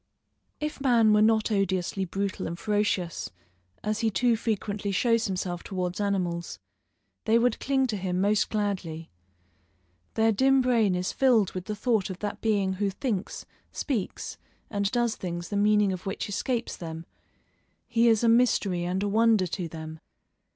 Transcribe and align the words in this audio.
If 0.59 0.81
man 0.81 1.13
were 1.13 1.21
not 1.21 1.51
odiously 1.51 2.05
brutal 2.05 2.47
and 2.47 2.57
ferocious, 2.57 3.29
as 3.83 3.99
he 3.99 4.09
too 4.09 4.35
frequently 4.35 4.91
shows 4.91 5.25
himself 5.27 5.61
towards 5.61 6.01
animals, 6.01 6.57
they 7.25 7.37
would 7.37 7.59
cling 7.59 7.85
to 7.85 7.97
him 7.97 8.19
most 8.19 8.49
gladly. 8.49 9.11
Their 10.15 10.31
dim 10.31 10.59
brain 10.61 10.95
is 10.95 11.11
filled 11.11 11.51
with 11.51 11.65
the 11.65 11.75
thought 11.75 12.09
of 12.09 12.17
that 12.17 12.41
being 12.41 12.73
who 12.73 12.89
thinks, 12.89 13.45
speaks, 13.71 14.39
and 14.71 14.89
does 14.89 15.15
things 15.15 15.49
the 15.49 15.55
meaning 15.55 15.93
of 15.93 16.07
which 16.07 16.27
escapes 16.27 16.75
them; 16.75 17.05
he 17.87 18.07
is 18.07 18.23
a 18.23 18.27
mystery 18.27 18.83
and 18.85 19.03
a 19.03 19.07
wonder 19.07 19.45
to 19.45 19.67
them. 19.67 19.99